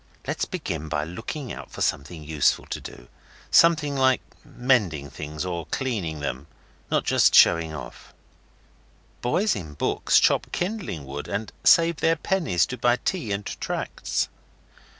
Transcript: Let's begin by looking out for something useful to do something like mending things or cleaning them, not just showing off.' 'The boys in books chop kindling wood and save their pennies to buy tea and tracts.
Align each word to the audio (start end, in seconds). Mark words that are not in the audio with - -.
Let's 0.25 0.45
begin 0.45 0.89
by 0.89 1.03
looking 1.03 1.53
out 1.53 1.69
for 1.69 1.81
something 1.81 2.23
useful 2.23 2.65
to 2.65 2.81
do 2.81 3.07
something 3.51 3.95
like 3.95 4.19
mending 4.43 5.11
things 5.11 5.45
or 5.45 5.67
cleaning 5.67 6.21
them, 6.21 6.47
not 6.89 7.03
just 7.03 7.35
showing 7.35 7.71
off.' 7.75 8.11
'The 9.21 9.29
boys 9.29 9.55
in 9.55 9.75
books 9.75 10.19
chop 10.19 10.51
kindling 10.51 11.05
wood 11.05 11.27
and 11.27 11.51
save 11.63 11.97
their 11.97 12.15
pennies 12.15 12.65
to 12.65 12.79
buy 12.79 12.95
tea 12.95 13.31
and 13.31 13.45
tracts. 13.45 14.27